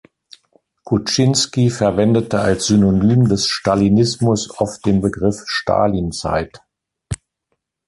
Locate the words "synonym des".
2.65-3.45